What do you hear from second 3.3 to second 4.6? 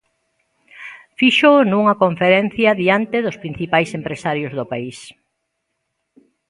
principais empresarios